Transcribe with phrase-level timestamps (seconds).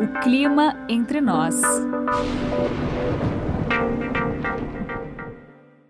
[0.00, 1.54] O clima entre nós.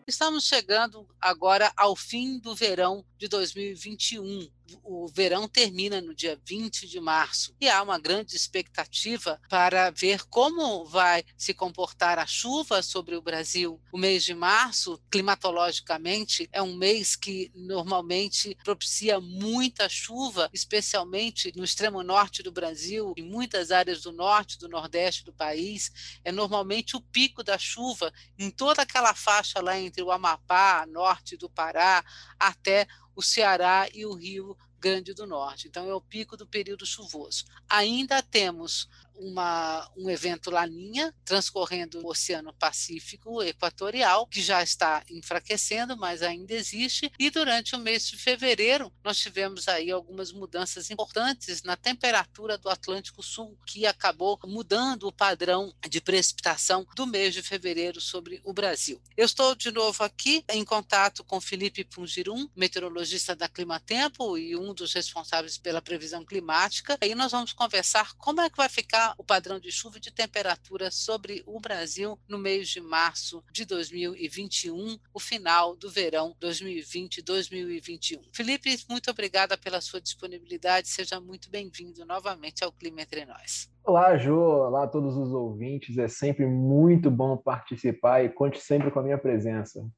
[0.06, 4.48] Estamos chegando agora ao fim do verão de 2021
[4.82, 10.24] o verão termina no dia 20 de março e há uma grande expectativa para ver
[10.26, 13.80] como vai se comportar a chuva sobre o Brasil.
[13.92, 21.64] O mês de março, climatologicamente, é um mês que normalmente propicia muita chuva, especialmente no
[21.64, 26.18] extremo norte do Brasil, em muitas áreas do norte do nordeste do país.
[26.24, 31.36] É normalmente o pico da chuva em toda aquela faixa lá entre o Amapá, norte
[31.36, 32.04] do Pará,
[32.38, 35.66] até o Ceará e o Rio Grande do Norte.
[35.66, 37.44] Então, é o pico do período chuvoso.
[37.68, 45.96] Ainda temos uma, um evento Laninha transcorrendo o Oceano Pacífico Equatorial, que já está enfraquecendo,
[45.96, 47.10] mas ainda existe.
[47.18, 52.68] E durante o mês de fevereiro, nós tivemos aí algumas mudanças importantes na temperatura do
[52.68, 58.52] Atlântico Sul, que acabou mudando o padrão de precipitação do mês de fevereiro sobre o
[58.52, 59.00] Brasil.
[59.16, 64.74] Eu estou de novo aqui em contato com Felipe Pungirum, meteorologista da Climatempo e um
[64.74, 66.98] dos responsáveis pela previsão climática.
[67.00, 70.12] Aí nós vamos conversar como é que vai ficar o padrão de chuva e de
[70.12, 78.20] temperatura sobre o Brasil no mês de março de 2021, o final do verão 2020-2021.
[78.32, 80.88] Felipe, muito obrigada pela sua disponibilidade.
[80.88, 83.70] Seja muito bem-vindo novamente ao Clima Entre Nós.
[83.84, 84.40] Olá, Jô.
[84.66, 85.96] Olá todos os ouvintes.
[85.98, 89.88] É sempre muito bom participar e conte sempre com a minha presença.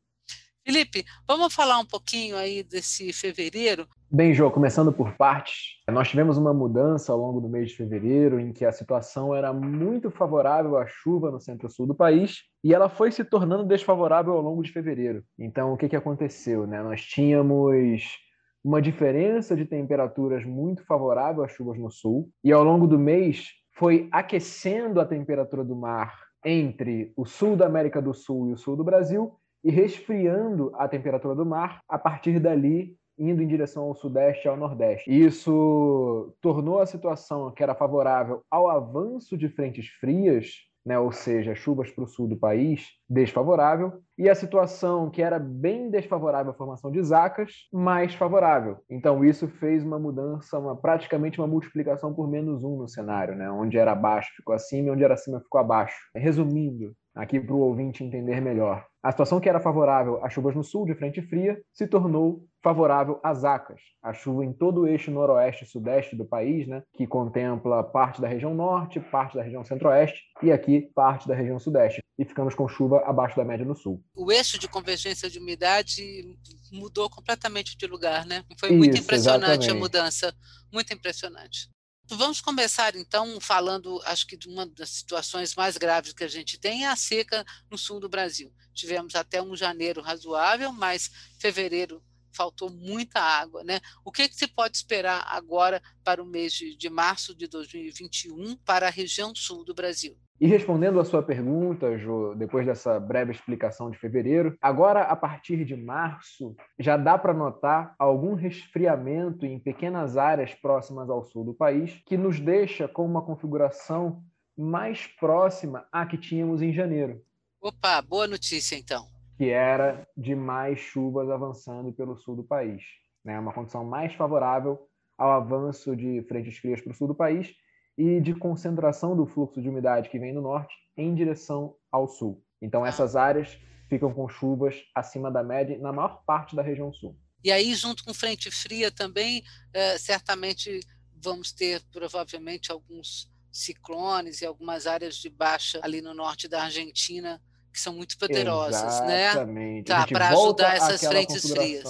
[0.71, 3.87] Felipe, vamos falar um pouquinho aí desse fevereiro?
[4.11, 8.39] Bem, Jô, começando por partes, nós tivemos uma mudança ao longo do mês de fevereiro
[8.39, 12.91] em que a situação era muito favorável à chuva no centro-sul do país e ela
[12.91, 15.25] foi se tornando desfavorável ao longo de fevereiro.
[15.39, 16.67] Então, o que, que aconteceu?
[16.67, 16.83] Né?
[16.83, 18.19] Nós tínhamos
[18.63, 23.53] uma diferença de temperaturas muito favorável às chuvas no sul e ao longo do mês
[23.73, 28.59] foi aquecendo a temperatura do mar entre o sul da América do Sul e o
[28.59, 29.35] sul do Brasil
[29.69, 34.49] e resfriando a temperatura do mar a partir dali indo em direção ao sudeste e
[34.49, 35.11] ao nordeste.
[35.11, 40.53] Isso tornou a situação que era favorável ao avanço de frentes frias,
[40.87, 45.39] né, ou seja, chuvas para o sul do país, desfavorável, e a situação que era
[45.39, 48.79] bem desfavorável à formação de zacas, mais favorável.
[48.89, 53.51] Então isso fez uma mudança, uma, praticamente uma multiplicação por menos um no cenário, né,
[53.51, 55.99] onde era abaixo ficou acima e onde era acima ficou abaixo.
[56.17, 58.87] Resumindo, aqui para o ouvinte entender melhor.
[59.03, 63.21] A situação que era favorável às chuvas no sul, de frente fria, se tornou favorável
[63.25, 67.07] às acas, a chuva em todo o eixo noroeste e sudeste do país, né, que
[67.07, 72.01] contempla parte da região norte, parte da região centro-oeste e aqui parte da região sudeste.
[72.17, 74.03] E ficamos com chuva abaixo da média no sul.
[74.15, 76.37] O eixo de convergência de umidade
[76.73, 78.45] mudou completamente de lugar, né?
[78.59, 79.71] Foi muito Isso, impressionante exatamente.
[79.71, 80.35] a mudança,
[80.73, 81.69] muito impressionante.
[82.11, 86.59] Vamos começar então falando, acho que de uma das situações mais graves que a gente
[86.59, 88.51] tem é a seca no sul do Brasil.
[88.73, 92.03] Tivemos até um janeiro razoável, mas fevereiro
[92.33, 93.81] faltou muita água, né?
[94.05, 98.57] O que, que se pode esperar agora para o mês de, de março de 2021
[98.59, 100.17] para a região sul do Brasil?
[100.41, 105.65] E respondendo à sua pergunta, Jo, depois dessa breve explicação de fevereiro, agora a partir
[105.65, 111.53] de março já dá para notar algum resfriamento em pequenas áreas próximas ao sul do
[111.53, 114.23] país, que nos deixa com uma configuração
[114.57, 117.21] mais próxima à que tínhamos em janeiro.
[117.61, 119.07] Opa, boa notícia então.
[119.37, 122.85] Que era de mais chuvas avançando pelo sul do país.
[123.25, 123.37] Né?
[123.41, 124.79] Uma condição mais favorável
[125.17, 127.57] ao avanço de frentes frias para o sul do país
[127.99, 132.41] e de concentração do fluxo de umidade que vem do norte em direção ao sul.
[132.63, 137.19] Então, essas áreas ficam com chuvas acima da média na maior parte da região sul.
[137.43, 139.43] E aí, junto com frente fria também,
[139.73, 140.79] é, certamente
[141.21, 147.43] vamos ter provavelmente alguns ciclones e algumas áreas de baixa ali no norte da Argentina
[147.79, 149.31] que são muito poderosas, né?
[149.31, 149.89] Exatamente.
[149.89, 149.97] né?
[149.97, 151.85] Tá, para ajudar essas frentes frias.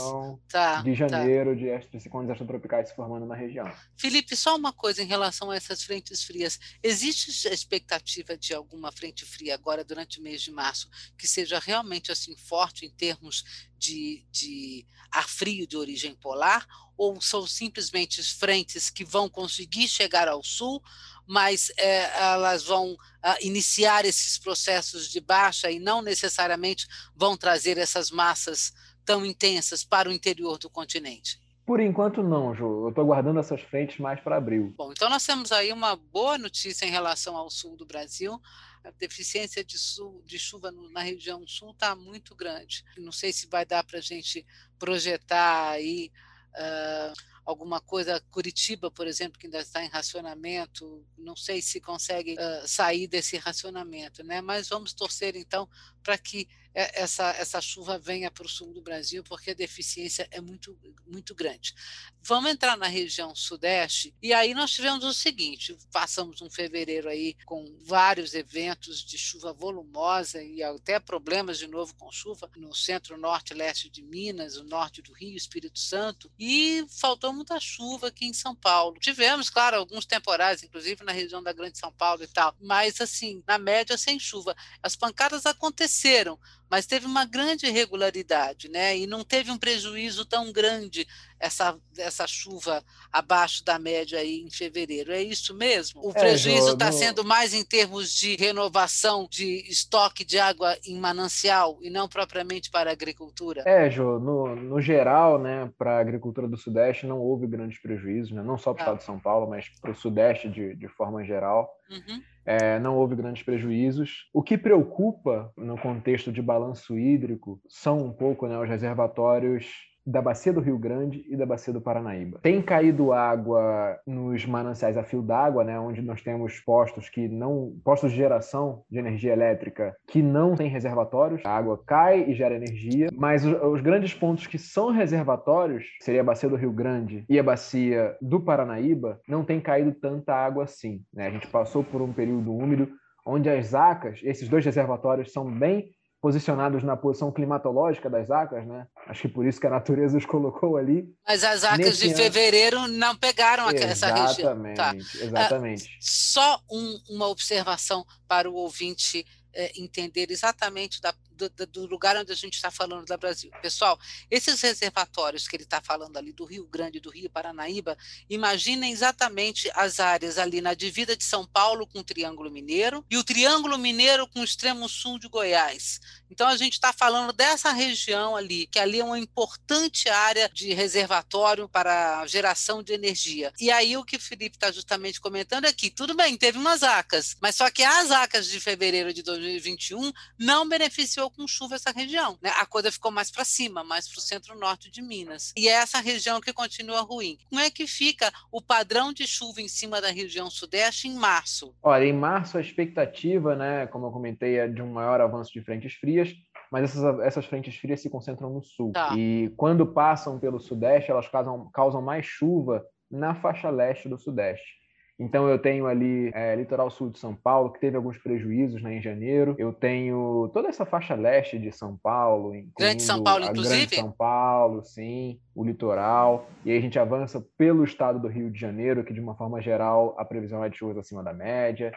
[0.47, 1.09] Tá, de tá.
[1.09, 1.89] janeiro, tá.
[1.91, 3.73] de ciclones extratropicais se formando na região.
[3.97, 6.61] Felipe, só uma coisa em relação a essas frentes frias.
[6.83, 11.59] Existe a expectativa de alguma frente fria agora, durante o mês de março, que seja
[11.59, 16.67] realmente assim forte em termos de, de ar frio de origem polar?
[16.99, 20.83] Ou são simplesmente frentes que vão conseguir chegar ao sul,
[21.29, 22.99] mas é, elas vão uh,
[23.43, 28.73] iniciar esses processos de baixa e não necessariamente vão trazer essas massas
[29.05, 31.39] tão intensas para o interior do continente?
[31.67, 32.85] Por enquanto não, Ju.
[32.85, 34.73] Eu estou guardando essas frentes mais para abril.
[34.75, 38.41] Bom, então nós temos aí uma boa notícia em relação ao sul do Brasil.
[38.83, 42.83] A deficiência de, sul, de chuva na região sul está muito grande.
[42.97, 44.47] Não sei se vai dar para a gente
[44.79, 46.11] projetar aí
[46.55, 47.13] uh,
[47.49, 48.21] alguma coisa.
[48.31, 53.39] Curitiba, por exemplo, que ainda está em racionamento, não sei se consegue uh, sair desse
[53.39, 54.43] racionamento, né?
[54.43, 55.67] Mas vamos torcer então
[56.03, 56.47] para que
[56.95, 61.35] essa, essa chuva venha para o sul do Brasil, porque a deficiência é muito, muito
[61.35, 61.75] grande.
[62.23, 67.35] Vamos entrar na região sudeste, e aí nós tivemos o seguinte: passamos um fevereiro aí
[67.47, 73.17] com vários eventos de chuva volumosa e até problemas de novo com chuva no centro
[73.17, 78.27] norte leste de Minas, o norte do Rio, Espírito Santo, e faltou muita chuva aqui
[78.27, 78.99] em São Paulo.
[79.01, 83.43] Tivemos, claro, alguns temporais, inclusive na região da Grande São Paulo e tal, mas assim,
[83.47, 84.55] na média sem chuva.
[84.83, 86.39] As pancadas aconteceram,
[86.71, 88.97] mas teve uma grande irregularidade, né?
[88.97, 91.07] E não teve um prejuízo tão grande
[91.41, 92.83] essa, essa chuva
[93.13, 95.13] abaixo da média aí em fevereiro.
[95.13, 96.05] É isso mesmo?
[96.05, 96.93] O é, prejuízo está no...
[96.93, 102.71] sendo mais em termos de renovação de estoque de água em manancial e não propriamente
[102.71, 103.63] para a agricultura?
[103.67, 108.33] É, Jô, no, no geral, né, para a agricultura do Sudeste não houve grandes prejuízos,
[108.33, 108.43] né?
[108.43, 108.85] não só para o ah.
[108.85, 111.71] estado de São Paulo, mas para o Sudeste de, de forma geral.
[111.91, 112.23] Uhum.
[112.45, 114.29] É, não houve grandes prejuízos.
[114.33, 119.67] O que preocupa no contexto de balanço hídrico são um pouco né, os reservatórios
[120.09, 122.39] da bacia do Rio Grande e da bacia do Paranaíba.
[122.43, 127.75] Tem caído água nos mananciais a fio d'água, né, onde nós temos postos que não
[127.85, 131.43] postos de geração de energia elétrica que não têm reservatórios.
[131.45, 136.23] A água cai e gera energia, mas os, os grandes pontos que são reservatórios, seria
[136.23, 140.65] a bacia do Rio Grande e a bacia do Paranaíba, não tem caído tanta água
[140.65, 141.27] assim, né?
[141.27, 142.89] A gente passou por um período úmido
[143.27, 148.87] onde as acas, esses dois reservatórios são bem posicionados na posição climatológica das acas, né?
[149.07, 151.09] Acho que por isso que a natureza os colocou ali.
[151.27, 152.17] Mas as acas de ano...
[152.17, 154.63] fevereiro não pegaram essa região.
[154.75, 154.95] Tá.
[154.97, 155.85] Exatamente.
[155.85, 159.25] Uh, só um, uma observação para o ouvinte
[159.55, 163.51] é, entender exatamente da, do, do, lugar onde a gente está falando da Brasil.
[163.63, 163.99] Pessoal,
[164.31, 167.97] esses reservatórios que ele está falando ali do Rio Grande, do Rio Paranaíba,
[168.29, 173.17] imaginem exatamente as áreas ali na divida de São Paulo com o Triângulo Mineiro e
[173.17, 176.01] o Triângulo Mineiro com o extremo sul de Goiás.
[176.31, 180.73] Então a gente está falando dessa região ali, que ali é uma importante área de
[180.73, 183.53] reservatório para geração de energia.
[183.59, 186.83] E aí o que o Felipe está justamente comentando é que, tudo bem, teve umas
[186.83, 191.91] acas, mas só que as acas de fevereiro de 2021 não beneficiou com chuva essa
[191.91, 192.39] região.
[192.43, 192.51] Né?
[192.59, 195.53] A coisa ficou mais para cima, mais para o centro-norte de Minas.
[195.57, 197.39] E é essa região que continua ruim.
[197.49, 201.75] Como é que fica o padrão de chuva em cima da região sudeste em março?
[201.83, 205.63] Olha, em março a expectativa, né, como eu comentei, é de um maior avanço de
[205.63, 206.35] frentes frias
[206.71, 208.93] mas essas, essas frentes frias se concentram no sul.
[208.93, 209.15] Tá.
[209.17, 214.77] E quando passam pelo sudeste, elas causam, causam mais chuva na faixa leste do sudeste.
[215.19, 218.97] Então eu tenho ali é, litoral sul de São Paulo, que teve alguns prejuízos né,
[218.97, 219.57] em janeiro.
[219.59, 223.87] Eu tenho toda essa faixa leste de São Paulo, Grande São Paulo, inclusive.
[223.87, 226.49] Grande São Paulo, sim, o litoral.
[226.65, 229.61] E aí a gente avança pelo estado do Rio de Janeiro, que de uma forma
[229.61, 231.93] geral a previsão é de chuvas acima da média.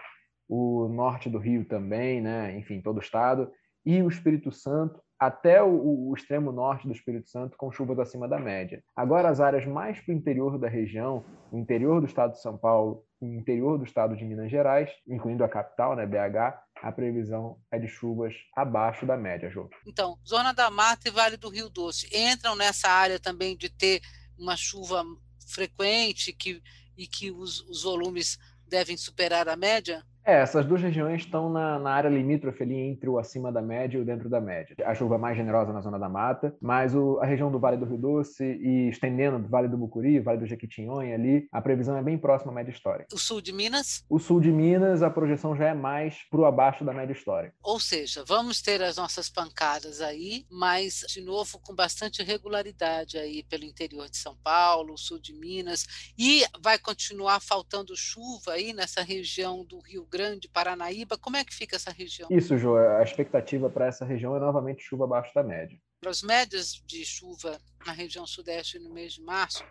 [0.49, 2.57] O norte do Rio também, né?
[2.57, 3.51] Enfim, todo o estado.
[3.85, 8.27] E o Espírito Santo, até o, o, extremo norte do Espírito Santo com chuvas acima
[8.27, 8.83] da média.
[8.95, 11.23] Agora, as áreas mais para o interior da região,
[11.53, 15.95] interior do estado de São Paulo interior do estado de Minas Gerais, incluindo a capital,
[15.95, 19.69] né, BH, a previsão é de chuvas abaixo da média, Jô.
[19.85, 24.01] Então, Zona da Mata e Vale do Rio Doce entram nessa área também de ter
[24.35, 25.03] uma chuva
[25.47, 26.59] frequente que,
[26.97, 30.03] e que os, os volumes devem superar a média?
[30.23, 33.97] É, essas duas regiões estão na, na, área limítrofe ali entre o acima da média
[33.97, 34.75] e o dentro da média.
[34.85, 37.85] A chuva mais generosa na zona da mata, mas o, a região do Vale do
[37.85, 42.03] Rio Doce e estendendo do Vale do Mucuri, Vale do Jequitinhonha ali, a previsão é
[42.03, 43.07] bem próxima à média histórica.
[43.13, 44.05] O sul de Minas?
[44.09, 47.55] O sul de Minas, a projeção já é mais para o abaixo da média histórica.
[47.63, 53.43] Ou seja, vamos ter as nossas pancadas aí, mas de novo com bastante regularidade aí
[53.43, 59.01] pelo interior de São Paulo, sul de Minas, e vai continuar faltando chuva aí nessa
[59.01, 62.27] região do Rio Grande, Paranaíba, como é que fica essa região?
[62.29, 65.79] Isso, Jô, a expectativa para essa região é novamente chuva abaixo da média.
[66.05, 69.63] As médias de chuva na região sudeste no mês de março,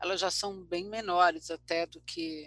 [0.00, 2.46] elas já são bem menores até do que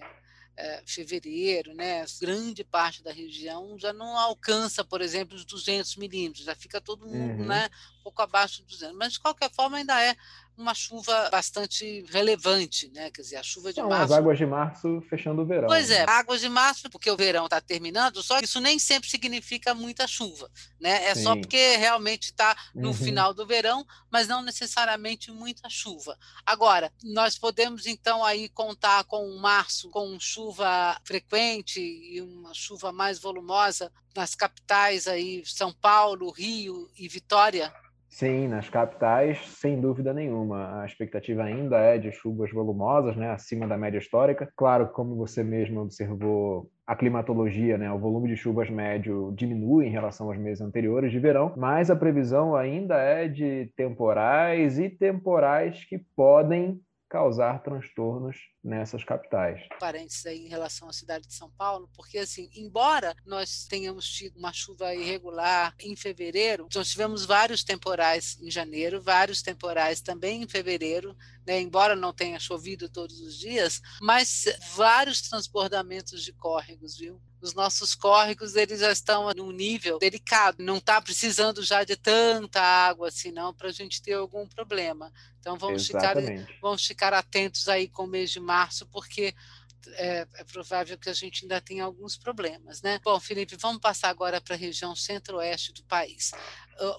[0.60, 2.04] é, fevereiro, né?
[2.20, 7.08] Grande parte da região já não alcança, por exemplo, os 200 milímetros, já fica todo
[7.08, 7.48] mundo, uhum.
[7.48, 7.70] né?
[8.10, 8.98] Um pouco abaixo dos 200.
[8.98, 10.16] Mas de qualquer forma ainda é
[10.60, 13.10] uma chuva bastante relevante, né?
[13.12, 14.14] Quer dizer, a chuva de São março.
[14.14, 15.68] As águas de março fechando o verão.
[15.68, 16.12] Pois é, né?
[16.12, 20.06] águas de março, porque o verão está terminando, só que isso nem sempre significa muita
[20.06, 21.06] chuva, né?
[21.06, 21.24] É Sim.
[21.24, 22.94] só porque realmente está no uhum.
[22.94, 26.18] final do verão, mas não necessariamente muita chuva.
[26.46, 33.18] Agora, nós podemos então aí contar com março com chuva frequente e uma chuva mais
[33.18, 37.74] volumosa nas capitais aí, São Paulo, Rio e Vitória.
[38.10, 40.82] Sim, nas capitais, sem dúvida nenhuma.
[40.82, 44.52] A expectativa ainda é de chuvas volumosas, né, acima da média histórica.
[44.58, 49.92] Claro, como você mesmo observou, a climatologia, né, o volume de chuvas médio diminui em
[49.92, 55.86] relação aos meses anteriores de verão, mas a previsão ainda é de temporais e temporais
[55.86, 58.38] que podem causar transtornos
[58.70, 59.60] nessas capitais.
[59.80, 64.38] Parênteses aí em relação à cidade de São Paulo, porque assim, embora nós tenhamos tido
[64.38, 70.48] uma chuva irregular em fevereiro, nós tivemos vários temporais em janeiro, vários temporais também em
[70.48, 74.46] fevereiro, né, embora não tenha chovido todos os dias, mas
[74.76, 77.20] vários transbordamentos de córregos, viu?
[77.42, 82.62] os nossos córregos eles já estão num nível delicado, não está precisando já de tanta
[82.62, 85.12] água assim não para a gente ter algum problema.
[85.40, 86.16] Então vamos ficar,
[86.62, 88.59] vamos ficar atentos aí com o mês de março,
[88.92, 89.34] porque
[89.94, 93.00] é, é, provável que a gente ainda tenha alguns problemas, né?
[93.04, 96.32] Bom, Felipe, vamos passar agora para a região centro-oeste do país.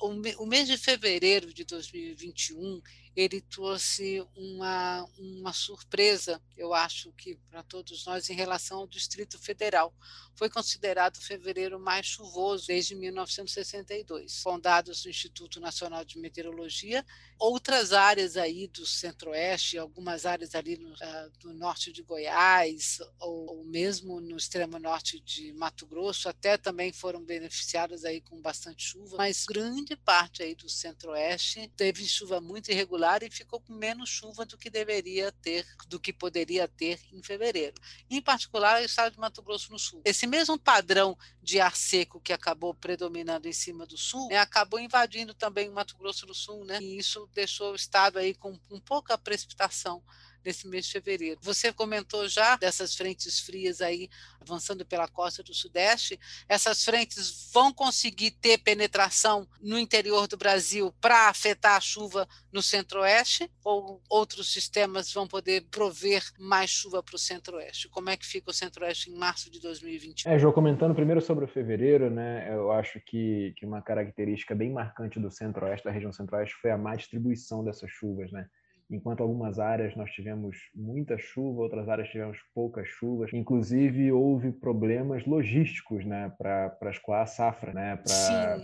[0.00, 2.80] O, o, o mês de fevereiro de 2021
[3.20, 9.38] ele trouxe uma, uma surpresa, eu acho que para todos nós, em relação ao Distrito
[9.38, 9.94] Federal.
[10.34, 17.04] Foi considerado o fevereiro mais chuvoso desde 1962, com dados do Instituto Nacional de Meteorologia.
[17.38, 23.58] Outras áreas aí do centro-oeste, algumas áreas ali no, uh, do norte de Goiás, ou,
[23.58, 28.82] ou mesmo no extremo norte de Mato Grosso, até também foram beneficiadas aí com bastante
[28.82, 34.08] chuva, mas grande parte aí do centro-oeste teve chuva muito irregular e ficou com menos
[34.08, 37.74] chuva do que deveria ter, do que poderia ter em fevereiro.
[38.08, 40.00] Em particular, o estado de Mato Grosso no Sul.
[40.04, 44.78] Esse mesmo padrão de ar seco que acabou predominando em cima do sul, né, acabou
[44.78, 46.78] invadindo também o Mato Grosso do Sul, né?
[46.80, 50.02] E isso deixou o estado aí com, com pouca precipitação
[50.44, 51.38] nesse mês de fevereiro.
[51.42, 54.08] Você comentou já dessas frentes frias aí
[54.40, 56.18] avançando pela costa do Sudeste.
[56.48, 62.62] Essas frentes vão conseguir ter penetração no interior do Brasil para afetar a chuva no
[62.62, 63.50] Centro-Oeste?
[63.62, 67.88] Ou outros sistemas vão poder prover mais chuva para o Centro-Oeste?
[67.88, 70.30] Como é que fica o Centro-Oeste em março de 2021?
[70.30, 74.72] É, João, comentando primeiro sobre o fevereiro, né, eu acho que, que uma característica bem
[74.72, 78.48] marcante do Centro-Oeste, da região Centro-Oeste, foi a má distribuição dessas chuvas, né?
[78.90, 83.30] Enquanto algumas áreas nós tivemos muita chuva, outras áreas tivemos poucas chuvas.
[83.32, 87.98] Inclusive, houve problemas logísticos né, para escoar a safra, né,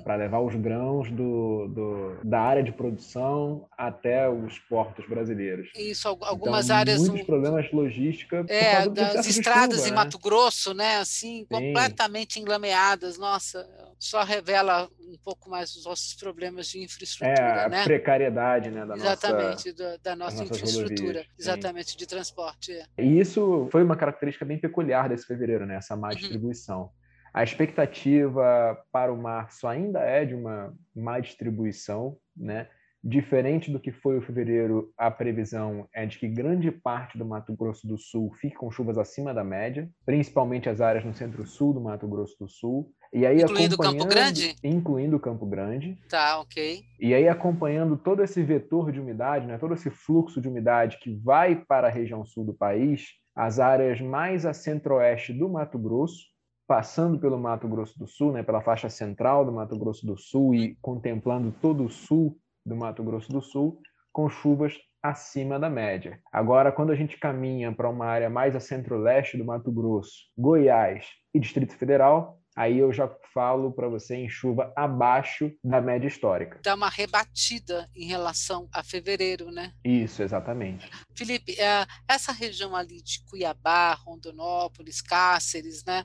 [0.02, 5.71] para levar os grãos do, do, da área de produção até os portos brasileiros.
[5.76, 6.99] Isso, algumas então, áreas.
[7.00, 8.47] Muitos problemas logísticos.
[8.49, 9.97] É, das estradas chuva, em né?
[9.97, 11.47] Mato Grosso, né, assim, Sim.
[11.49, 13.16] completamente enlameadas.
[13.18, 13.66] Nossa,
[13.99, 17.85] só revela um pouco mais os nossos problemas de infraestrutura, é, a né?
[17.85, 22.73] precariedade, né, da Exatamente, nossa, da, da nossa infraestrutura, exatamente, de transporte.
[22.73, 23.04] É.
[23.04, 26.14] E isso foi uma característica bem peculiar desse fevereiro, né, essa má uhum.
[26.14, 26.82] distribuição.
[26.82, 26.88] Uhum.
[27.35, 32.66] A expectativa para o março ainda é de uma má distribuição, né?
[33.04, 37.54] Diferente do que foi o fevereiro, a previsão é de que grande parte do Mato
[37.54, 41.80] Grosso do Sul fique com chuvas acima da média, principalmente as áreas no centro-sul do
[41.80, 42.90] Mato Grosso do Sul.
[43.16, 44.56] E aí, incluindo Campo Grande?
[44.62, 45.99] Incluindo Campo Grande.
[46.06, 46.85] Tá, ok.
[47.00, 51.14] E aí, acompanhando todo esse vetor de umidade, né, todo esse fluxo de umidade que
[51.25, 56.26] vai para a região sul do país, as áreas mais a centro-oeste do Mato Grosso,
[56.68, 60.54] passando pelo Mato Grosso do Sul, né, pela faixa central do Mato Grosso do Sul
[60.54, 63.80] e contemplando todo o sul do Mato Grosso do Sul,
[64.12, 66.20] com chuvas acima da média.
[66.30, 71.06] Agora, quando a gente caminha para uma área mais a centro-leste do Mato Grosso, Goiás
[71.32, 76.58] e Distrito Federal, aí eu já falo para você em chuva abaixo da média histórica.
[76.62, 79.75] Dá uma rebatida em relação a fevereiro, né?
[79.84, 80.90] Isso, exatamente.
[81.14, 86.02] Felipe, é, essa região ali de Cuiabá, Rondonópolis, Cáceres, né?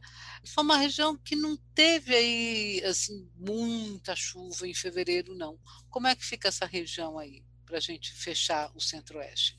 [0.54, 5.58] Foi uma região que não teve aí, assim, muita chuva em fevereiro, não.
[5.90, 9.58] Como é que fica essa região aí, para a gente fechar o centro-oeste?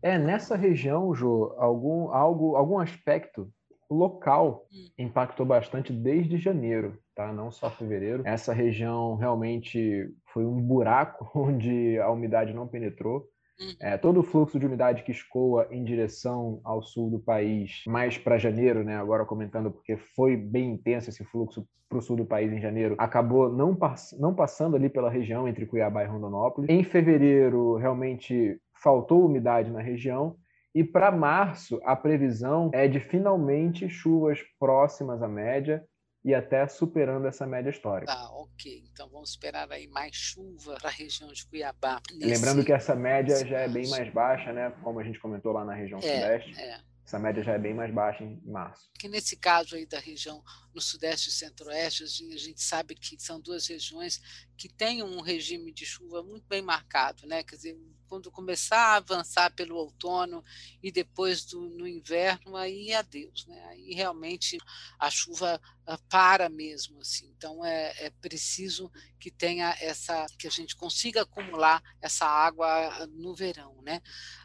[0.00, 3.52] É, nessa região, Jô, algum, algo, algum aspecto
[3.90, 4.88] local hum.
[4.98, 7.32] impactou bastante desde janeiro, tá?
[7.32, 8.22] Não só fevereiro.
[8.26, 13.28] Essa região realmente foi um buraco onde a umidade não penetrou.
[13.60, 13.76] Uhum.
[13.80, 18.18] É, todo o fluxo de umidade que escoa em direção ao sul do país, mais
[18.18, 18.96] para janeiro, né?
[18.96, 22.96] Agora comentando porque foi bem intenso esse fluxo para o sul do país em janeiro,
[22.98, 26.68] acabou não, pass não passando ali pela região entre Cuiabá e Rondonópolis.
[26.68, 30.36] Em fevereiro, realmente faltou umidade na região
[30.74, 35.86] e para março, a previsão é de finalmente chuvas próximas à média
[36.24, 38.12] e até superando essa média histórica.
[38.12, 38.82] Tá, ok.
[38.90, 42.00] Então vamos esperar aí mais chuva para a região de Cuiabá.
[42.12, 42.26] Nesse...
[42.26, 44.70] Lembrando que essa média já é bem mais baixa, né?
[44.82, 46.60] Como a gente comentou lá na região é, sudeste.
[46.60, 46.80] É.
[47.06, 48.90] essa média já é bem mais baixa em março.
[48.98, 50.42] Que nesse caso aí da região
[50.74, 54.20] no sudeste e centro-oeste, a gente sabe que são duas regiões
[54.56, 57.44] que têm um regime de chuva muito bem marcado, né?
[57.44, 57.78] Quer dizer,
[58.14, 60.44] quando começar a avançar pelo outono
[60.80, 63.60] e depois do, no inverno, aí adeus, né?
[63.70, 64.56] Aí realmente
[65.00, 67.26] a chuva ah, para mesmo, assim.
[67.36, 73.34] Então é, é preciso que tenha essa, que a gente consiga acumular essa água no
[73.34, 74.00] verão, né?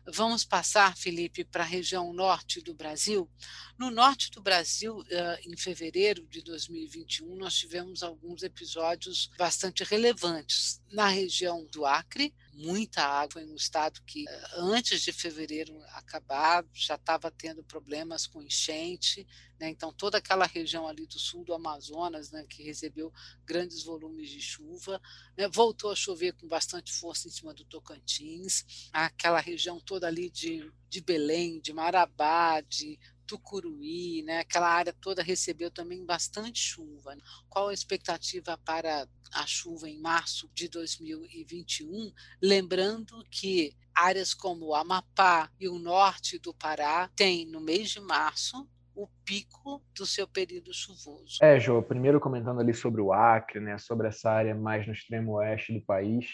[0.08, 3.30] Vamos passar, Felipe, para a região norte do Brasil.
[3.78, 10.79] No norte do Brasil, ah, em fevereiro de 2021, nós tivemos alguns episódios bastante relevantes.
[10.92, 16.66] Na região do Acre, muita água em um estado que, ah, antes de fevereiro acabar,
[16.74, 19.26] já estava tendo problemas com enchente.
[19.60, 19.70] Né?
[19.70, 23.14] Então, toda aquela região ali do sul do Amazonas, né, que recebeu
[23.46, 25.02] grandes volumes de chuva,
[25.38, 30.30] né, voltou a chover com bastante força em cima do Tocantins, aquela região toda ali
[30.30, 34.40] de, de Belém, de Marabá, de Tucuruí, né?
[34.40, 37.16] aquela área toda recebeu também bastante chuva.
[37.48, 42.12] Qual a expectativa para a chuva em março de 2021?
[42.42, 48.00] Lembrando que áreas como o Amapá e o norte do Pará têm, no mês de
[48.00, 51.38] março, o pico do seu período chuvoso.
[51.40, 55.34] É, Jô, primeiro comentando ali sobre o Acre, né, sobre essa área mais no extremo
[55.34, 56.26] oeste do país,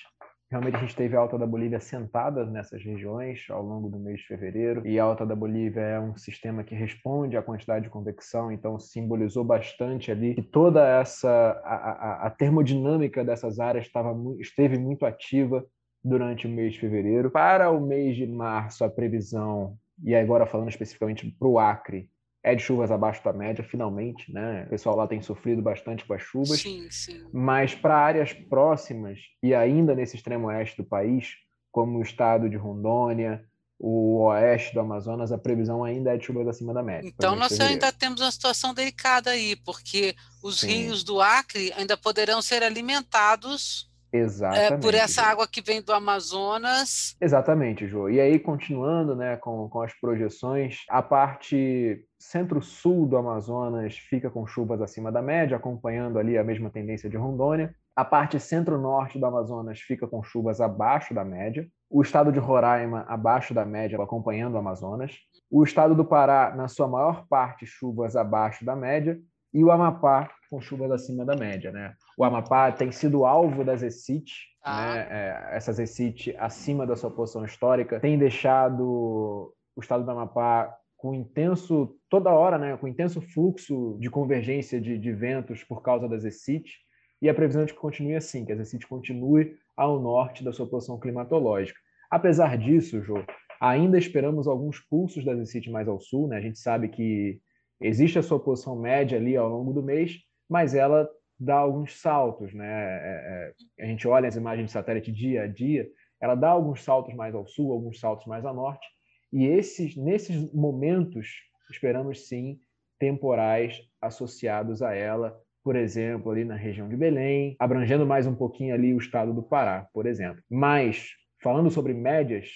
[0.52, 4.20] Realmente a gente teve a Alta da Bolívia sentada nessas regiões ao longo do mês
[4.20, 7.92] de fevereiro, e a Alta da Bolívia é um sistema que responde à quantidade de
[7.92, 11.30] convecção, então simbolizou bastante ali que toda essa
[11.64, 15.66] a, a, a termodinâmica dessas áreas estava, esteve muito ativa
[16.04, 17.32] durante o mês de fevereiro.
[17.32, 22.08] Para o mês de março, a previsão, e agora falando especificamente para o Acre,
[22.46, 24.66] é de chuvas abaixo da média, finalmente, né?
[24.68, 26.62] O pessoal lá tem sofrido bastante com as chuvas.
[26.62, 27.25] Sim, sim.
[27.34, 31.38] Mas para áreas próximas e ainda nesse extremo oeste do país,
[31.72, 33.44] como o estado de Rondônia,
[33.80, 37.08] o oeste do Amazonas, a previsão ainda é de chuvas acima da média.
[37.08, 40.68] Então nós ainda temos uma situação delicada aí, porque os sim.
[40.68, 44.74] rios do Acre ainda poderão ser alimentados Exatamente.
[44.74, 47.15] É, por essa água que vem do Amazonas.
[47.19, 48.10] Exatamente, Jô.
[48.10, 54.48] E aí, continuando né, com, com as projeções, a parte centro-sul do Amazonas fica com
[54.48, 57.73] chuvas acima da média, acompanhando ali a mesma tendência de Rondônia.
[57.95, 61.67] A parte centro-norte do Amazonas fica com chuvas abaixo da média.
[61.89, 65.13] O estado de Roraima abaixo da média, acompanhando o Amazonas.
[65.49, 69.17] O estado do Pará, na sua maior parte, chuvas abaixo da média.
[69.56, 71.72] E o Amapá com chuvas acima da média.
[71.72, 71.94] Né?
[72.18, 74.94] O Amapá tem sido alvo das ECIT, ah.
[74.94, 75.08] né?
[75.10, 81.13] é, essas ECIT acima da sua posição histórica, tem deixado o estado do Amapá com
[81.13, 86.26] intenso, toda hora, né, com intenso fluxo de convergência de, de ventos por causa das
[86.26, 86.74] ECIT,
[87.22, 90.52] e a previsão é de que continue assim, que as ECIT continue ao norte da
[90.52, 91.80] sua posição climatológica.
[92.10, 93.24] Apesar disso, Jô,
[93.62, 96.38] ainda esperamos alguns pulsos das ECIT mais ao sul, né?
[96.38, 97.39] a gente sabe que
[97.86, 100.19] existe a sua posição média ali ao longo do mês,
[100.50, 102.65] mas ela dá alguns saltos, né?
[102.67, 105.88] É, é, a gente olha as imagens de satélite dia a dia,
[106.21, 108.88] ela dá alguns saltos mais ao sul, alguns saltos mais a norte,
[109.32, 111.28] e esses, nesses momentos,
[111.69, 112.58] esperamos sim
[112.98, 118.74] temporais associados a ela, por exemplo, ali na região de Belém, abrangendo mais um pouquinho
[118.74, 120.41] ali o estado do Pará, por exemplo.
[120.50, 121.10] Mas,
[121.41, 122.50] falando sobre médias,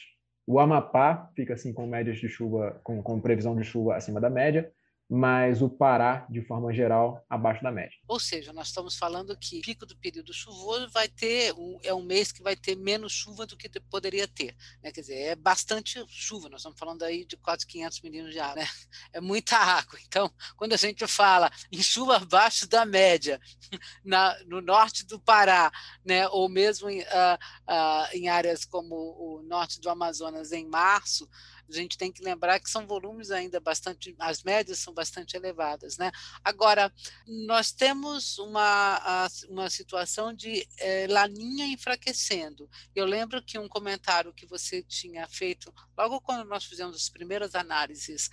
[0.47, 4.29] o Amapá fica assim com médias de chuva, com, com previsão de chuva acima da
[4.29, 4.71] média,
[5.09, 7.97] mas o Pará, de forma geral, abaixo da média.
[8.07, 11.91] Ou seja, nós estamos falando que o pico do período chuvoso vai ter um, é
[11.91, 14.55] um mês que vai ter menos chuva do que poderia ter.
[14.83, 14.91] Né?
[14.91, 18.55] Quer dizer, é bastante chuva, nós estamos falando aí de quase 500 milímetros de água.
[18.57, 18.67] Né?
[19.11, 19.97] É muita água.
[20.05, 23.39] Então, quando a gente fala em chuva abaixo da média,
[24.05, 25.71] na, no norte do Pará,
[26.05, 26.27] né?
[26.27, 31.27] ou mesmo em, uh, uh, em áreas como o norte do Amazonas em março,
[31.69, 35.97] a gente tem que lembrar que são volumes ainda bastante, as médias são bastante elevadas.
[35.97, 36.11] Né?
[36.43, 36.91] Agora,
[37.27, 42.69] nós temos uma, uma situação de é, laninha enfraquecendo.
[42.95, 47.55] Eu lembro que um comentário que você tinha feito, logo quando nós fizemos as primeiras
[47.55, 48.29] análises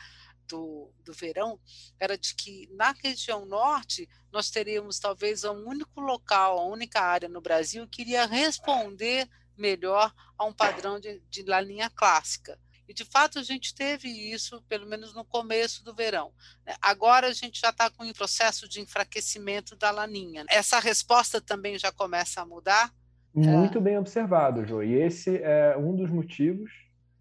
[0.46, 1.58] do, do verão
[1.98, 7.28] era de que na região norte nós teríamos talvez um único local, a única área
[7.28, 12.58] no Brasil que iria responder melhor a um padrão de, de laninha clássica.
[12.88, 16.32] E, de fato, a gente teve isso, pelo menos no começo do verão.
[16.64, 16.74] Né.
[16.80, 20.44] Agora a gente já está com o processo de enfraquecimento da laninha.
[20.48, 22.92] Essa resposta também já começa a mudar?
[23.34, 23.80] Muito é...
[23.80, 24.82] bem observado, Jô.
[24.82, 26.70] E esse é um dos motivos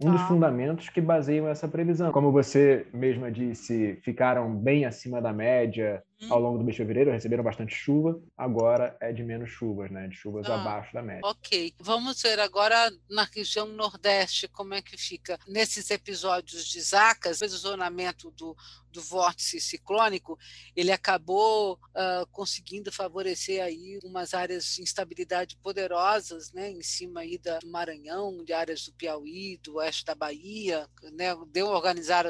[0.02, 0.28] um dos ah.
[0.28, 2.12] fundamentos que baseiam essa previsão.
[2.12, 6.04] Como você mesma disse, ficaram bem acima da média.
[6.30, 10.08] Ao longo do mês de fevereiro, receberam bastante chuva, agora é de menos chuvas, né?
[10.08, 11.22] De chuvas ah, abaixo da média.
[11.24, 11.74] Ok.
[11.80, 15.38] Vamos ver agora na região Nordeste como é que fica.
[15.48, 18.56] Nesses episódios de Zacas, o isolamento do,
[18.92, 20.40] do vórtice ciclônico,
[20.76, 26.72] ele acabou uh, conseguindo favorecer aí umas áreas de instabilidade poderosas, né?
[26.72, 31.36] Em cima aí da, do Maranhão, de áreas do Piauí, do oeste da Bahia, né?
[31.52, 32.26] Deu organizar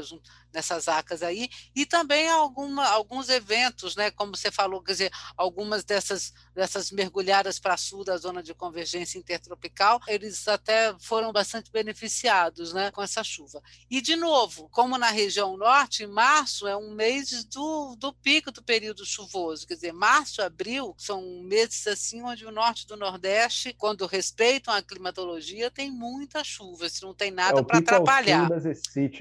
[0.56, 5.84] nessas acas aí, e também alguma, alguns eventos, né, como você falou, quer dizer, algumas
[5.84, 12.74] dessas, dessas mergulhadas para sul da zona de convergência intertropical, eles até foram bastante beneficiados
[12.74, 13.62] né, com essa chuva.
[13.90, 18.64] E, de novo, como na região norte, março é um mês do, do pico do
[18.64, 24.06] período chuvoso, quer dizer, março, abril são meses assim onde o norte do nordeste, quando
[24.06, 28.50] respeitam a climatologia, tem muita chuva, se não tem nada é, para atrapalhar.
[28.50, 28.64] Das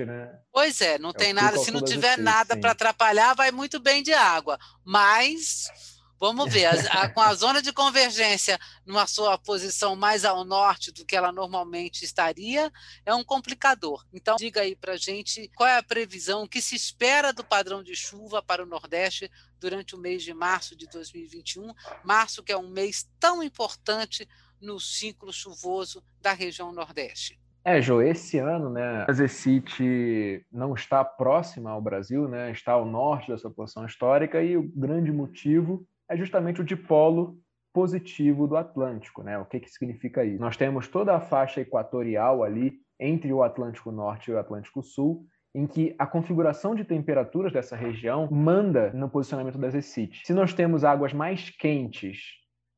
[0.07, 0.39] né?
[0.53, 4.03] Pois é, não é tem nada, se não tiver nada para atrapalhar, vai muito bem
[4.03, 4.59] de água.
[4.85, 5.69] Mas
[6.17, 10.91] Vamos ver, a, a, com a zona de convergência numa sua posição mais ao norte
[10.91, 12.73] do que ela normalmente estaria,
[13.05, 14.07] é um complicador.
[14.11, 17.45] Então, diga aí para a gente qual é a previsão, o que se espera do
[17.45, 21.75] padrão de chuva para o Nordeste durante o mês de março de 2021.
[22.03, 24.27] Março, que é um mês tão importante
[24.59, 27.39] no ciclo chuvoso da região Nordeste.
[27.67, 32.85] É, Jô, esse ano, né, a Zecite não está próxima ao Brasil, né, está ao
[32.85, 37.39] norte da sua posição histórica e o grande motivo é justamente o dipolo
[37.73, 39.37] positivo do Atlântico, né?
[39.39, 40.41] O que que significa isso?
[40.41, 45.27] Nós temos toda a faixa equatorial ali entre o Atlântico Norte e o Atlântico Sul,
[45.55, 50.23] em que a configuração de temperaturas dessa região manda no posicionamento das Zecite.
[50.25, 52.19] Se nós temos águas mais quentes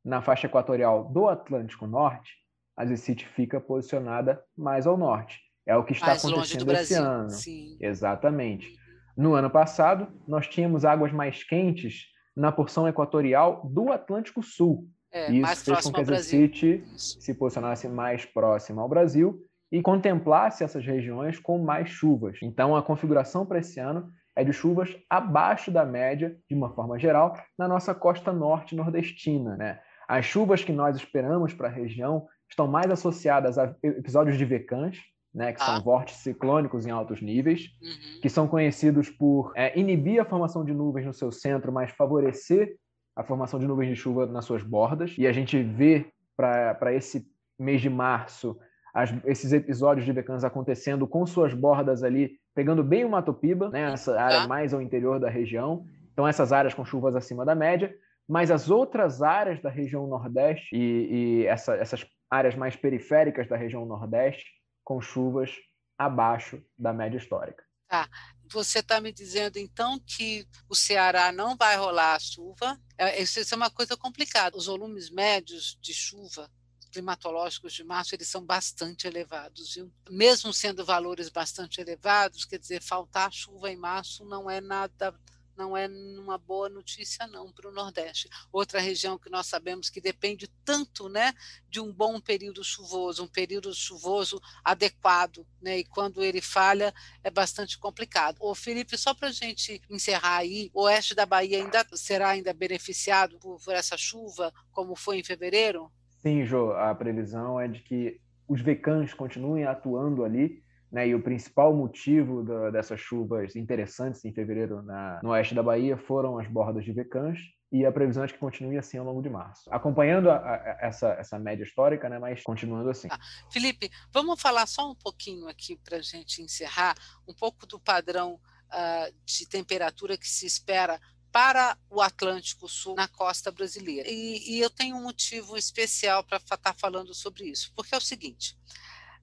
[0.05, 2.46] na faixa equatorial do Atlântico Norte,
[2.77, 5.41] a Zecite fica posicionada mais ao norte.
[5.67, 7.31] É o que está mais acontecendo esse ano.
[7.31, 7.77] Sim.
[7.81, 8.77] Exatamente.
[9.17, 14.89] No ano passado, nós tínhamos águas mais quentes na porção equatorial do Atlântico Sul.
[15.11, 19.81] É, e isso fez com que a Zecite se posicionasse mais próxima ao Brasil e
[19.81, 22.39] contemplasse essas regiões com mais chuvas.
[22.43, 26.99] Então, a configuração para esse ano é de chuvas abaixo da média, de uma forma
[26.99, 29.57] geral, na nossa costa norte nordestina.
[29.57, 29.81] Né?
[30.07, 34.99] As chuvas que nós esperamos para a região estão mais associadas a episódios de vecãs,
[35.35, 35.67] né, que ah.
[35.67, 38.21] são vórtices ciclônicos em altos níveis, uhum.
[38.23, 42.77] que são conhecidos por é, inibir a formação de nuvens no seu centro, mas favorecer
[43.15, 45.15] a formação de nuvens de chuva nas suas bordas.
[45.19, 46.07] E a gente vê
[46.37, 47.27] para esse
[47.59, 48.59] mês de março
[48.95, 53.69] as, esses episódios de vecãs acontecendo com suas bordas ali, pegando bem o Mato Piba,
[53.69, 54.49] né, essa área ah.
[54.49, 55.85] mais ao interior da região.
[56.13, 57.95] Então, essas áreas com chuvas acima da média,
[58.29, 63.57] mas as outras áreas da região Nordeste e, e essa, essas áreas mais periféricas da
[63.57, 64.45] região Nordeste,
[64.85, 65.51] com chuvas
[65.99, 67.65] abaixo da média histórica.
[67.89, 68.09] Tá.
[68.51, 72.79] Você está me dizendo, então, que o Ceará não vai rolar a chuva.
[72.99, 74.57] É, isso é uma coisa complicada.
[74.57, 76.51] Os volumes médios de chuva
[76.97, 79.93] climatológicos de março eles são bastante elevados, viu?
[80.09, 85.15] Mesmo sendo valores bastante elevados, quer dizer, faltar chuva em março não é nada
[85.57, 88.29] não é uma boa notícia não para o Nordeste.
[88.53, 91.33] Outra região que nós sabemos que depende tanto né,
[91.69, 96.93] de um bom período chuvoso, um período chuvoso adequado, né, e quando ele falha
[97.23, 98.37] é bastante complicado.
[98.41, 102.53] Ô Felipe, só para a gente encerrar aí, o oeste da Bahia ainda será ainda
[102.53, 105.91] beneficiado por, por essa chuva, como foi em fevereiro?
[106.19, 110.63] Sim, Jô, a previsão é de que os vecãs continuem atuando ali,
[110.97, 115.95] né, e o principal motivo dessas chuvas interessantes em fevereiro na, no oeste da Bahia
[115.99, 117.39] foram as bordas de Vecãs,
[117.71, 119.69] e a previsão é que continue assim ao longo de março.
[119.71, 123.09] Acompanhando a, a, essa, essa média histórica, né, mas continuando assim.
[123.11, 123.19] Ah,
[123.53, 126.97] Felipe, vamos falar só um pouquinho aqui para a gente encerrar,
[127.29, 130.99] um pouco do padrão uh, de temperatura que se espera
[131.31, 134.09] para o Atlântico Sul na costa brasileira.
[134.09, 137.99] E, e eu tenho um motivo especial para estar tá falando sobre isso, porque é
[137.99, 138.57] o seguinte: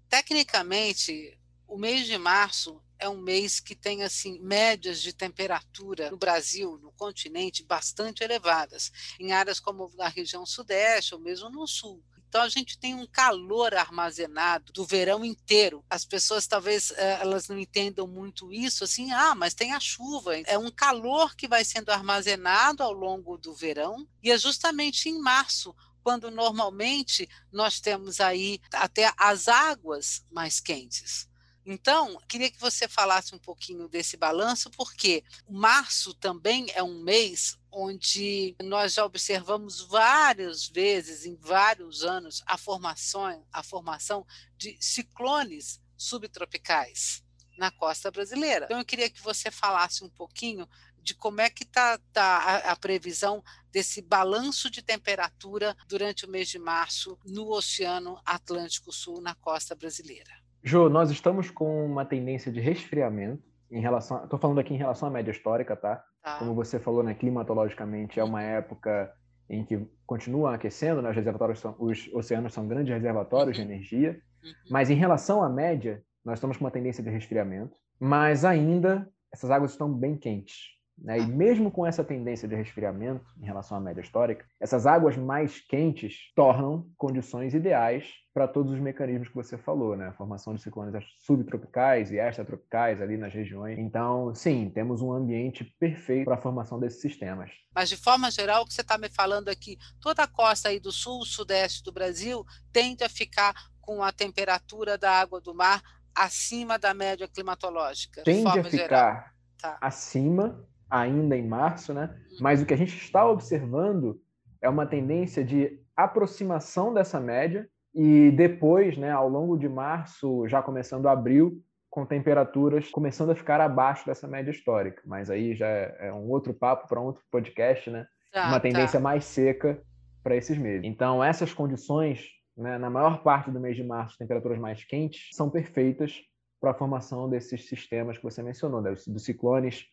[0.07, 1.35] tecnicamente,
[1.73, 6.77] o mês de março é um mês que tem assim médias de temperatura no Brasil,
[6.77, 11.99] no continente, bastante elevadas, em áreas como na região sudeste ou mesmo no sul.
[12.29, 15.83] Então a gente tem um calor armazenado do verão inteiro.
[15.89, 20.37] As pessoas talvez eh, elas não entendam muito isso, assim, ah, mas tem a chuva.
[20.41, 25.17] É um calor que vai sendo armazenado ao longo do verão e é justamente em
[25.19, 31.32] março quando normalmente nós temos aí até as águas mais quentes.
[31.65, 37.57] Então, queria que você falasse um pouquinho desse balanço, porque março também é um mês
[37.71, 44.25] onde nós já observamos várias vezes, em vários anos, a formação, a formação
[44.57, 47.23] de ciclones subtropicais
[47.57, 48.65] na costa brasileira.
[48.65, 50.67] Então, eu queria que você falasse um pouquinho
[51.01, 56.29] de como é que está tá a, a, previsão desse balanço de temperatura durante o
[56.29, 60.42] mês de março no Oceano Atlântico Sul, na costa brasileira.
[60.63, 64.23] Jô, nós estamos com uma tendência de resfriamento em relação.
[64.23, 66.01] Estou falando aqui em relação à média histórica, tá?
[66.21, 66.37] tá?
[66.39, 69.13] Como você falou, né, climatologicamente é uma época
[69.49, 71.09] em que continua aquecendo, né?
[71.09, 73.65] os reservatórios são, os oceanos são grandes reservatórios uhum.
[73.65, 74.51] de energia, uhum.
[74.69, 79.51] mas em relação à média, nós estamos com uma tendência de resfriamento, mas ainda essas
[79.51, 80.73] águas estão bem quentes.
[80.97, 81.19] Né?
[81.19, 85.59] E mesmo com essa tendência de resfriamento em relação à média histórica, essas águas mais
[85.59, 90.07] quentes tornam condições ideais para todos os mecanismos que você falou, né?
[90.07, 93.77] A formação de ciclones subtropicais e extratropicais ali nas regiões.
[93.77, 97.51] Então, sim, temos um ambiente perfeito para a formação desses sistemas.
[97.75, 100.79] Mas, de forma geral, o que você está me falando aqui, toda a costa aí
[100.79, 105.81] do sul, sudeste do Brasil tende a ficar com a temperatura da água do mar
[106.15, 108.23] acima da média climatológica.
[108.23, 109.77] Tende a ficar tá.
[109.79, 112.15] acima ainda em março, né?
[112.39, 114.21] Mas o que a gente está observando
[114.61, 120.61] é uma tendência de aproximação dessa média e depois, né, ao longo de março, já
[120.61, 125.01] começando abril, com temperaturas começando a ficar abaixo dessa média histórica.
[125.05, 128.05] Mas aí já é um outro papo para um outro podcast, né?
[128.31, 129.03] Tá, uma tendência tá.
[129.03, 129.81] mais seca
[130.23, 130.85] para esses meses.
[130.85, 135.49] Então, essas condições, né, na maior parte do mês de março, temperaturas mais quentes, são
[135.49, 136.19] perfeitas
[136.59, 139.85] para a formação desses sistemas que você mencionou, né, dos ciclones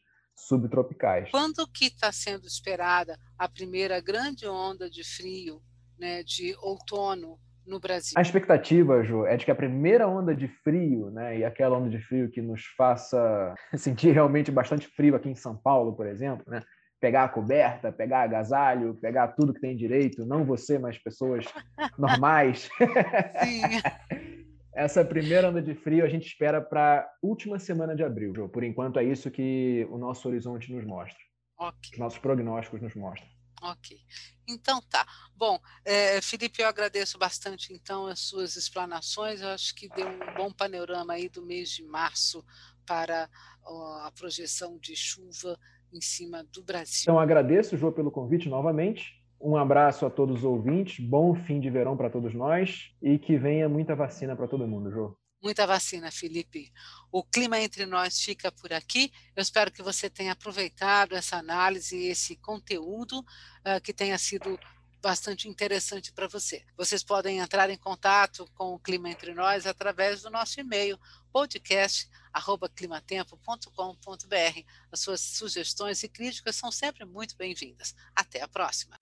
[0.46, 1.31] subtropicais.
[1.31, 5.62] Quando que está sendo esperada a primeira grande onda de frio,
[5.98, 8.14] né, de outono no Brasil?
[8.16, 11.90] A expectativa, Ju, é de que a primeira onda de frio, né, e aquela onda
[11.90, 16.44] de frio que nos faça sentir realmente bastante frio aqui em São Paulo, por exemplo,
[16.48, 16.62] né,
[17.00, 21.46] pegar a coberta, pegar agasalho, pegar tudo que tem direito, não você, mas pessoas
[21.98, 22.68] normais.
[23.42, 23.62] Sim.
[24.73, 28.49] Essa primeira onda de frio a gente espera para a última semana de abril.
[28.49, 31.19] Por enquanto é isso que o nosso horizonte nos mostra.
[31.59, 31.91] Okay.
[31.93, 33.29] Os nossos prognósticos nos mostram.
[33.63, 33.99] Ok.
[34.49, 35.07] Então tá.
[35.37, 39.43] Bom, é, Felipe, eu agradeço bastante então as suas explanações.
[39.43, 42.45] Eu acho que deu um bom panorama aí do mês de março
[42.87, 43.29] para
[43.63, 45.59] ó, a projeção de chuva
[45.93, 47.03] em cima do Brasil.
[47.03, 49.20] Então agradeço, João, pelo convite novamente.
[49.40, 53.38] Um abraço a todos os ouvintes, bom fim de verão para todos nós e que
[53.38, 55.16] venha muita vacina para todo mundo, Jô.
[55.42, 56.70] Muita vacina, Felipe.
[57.11, 59.11] O clima entre nós fica por aqui.
[59.35, 64.59] Eu espero que você tenha aproveitado essa análise, esse conteúdo, uh, que tenha sido
[65.00, 66.62] bastante interessante para você.
[66.76, 70.98] Vocês podem entrar em contato com o Clima Entre Nós através do nosso e-mail
[72.33, 74.61] arroba climatempo.com.br.
[74.90, 77.95] As suas sugestões e críticas são sempre muito bem-vindas.
[78.14, 78.97] Até a próxima!